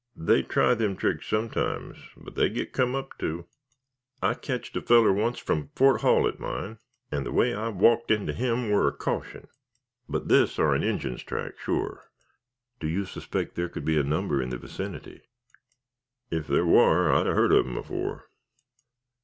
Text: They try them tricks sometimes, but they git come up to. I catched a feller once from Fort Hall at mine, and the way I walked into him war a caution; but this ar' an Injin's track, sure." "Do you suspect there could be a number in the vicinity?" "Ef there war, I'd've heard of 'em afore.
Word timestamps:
They 0.17 0.41
try 0.41 0.73
them 0.73 0.95
tricks 0.95 1.27
sometimes, 1.27 1.99
but 2.17 2.33
they 2.33 2.49
git 2.49 2.73
come 2.73 2.95
up 2.95 3.15
to. 3.19 3.45
I 4.19 4.33
catched 4.33 4.75
a 4.75 4.81
feller 4.81 5.13
once 5.13 5.37
from 5.37 5.69
Fort 5.75 6.01
Hall 6.01 6.27
at 6.27 6.39
mine, 6.39 6.79
and 7.11 7.23
the 7.23 7.31
way 7.31 7.53
I 7.53 7.67
walked 7.69 8.09
into 8.09 8.33
him 8.33 8.71
war 8.71 8.87
a 8.87 8.91
caution; 8.91 9.47
but 10.09 10.27
this 10.27 10.57
ar' 10.57 10.73
an 10.73 10.81
Injin's 10.81 11.21
track, 11.21 11.59
sure." 11.59 12.09
"Do 12.79 12.87
you 12.87 13.05
suspect 13.05 13.53
there 13.53 13.69
could 13.69 13.85
be 13.85 13.99
a 13.99 14.03
number 14.03 14.41
in 14.41 14.49
the 14.49 14.57
vicinity?" 14.57 15.21
"Ef 16.31 16.47
there 16.47 16.65
war, 16.65 17.11
I'd've 17.11 17.35
heard 17.35 17.51
of 17.51 17.67
'em 17.67 17.77
afore. 17.77 18.25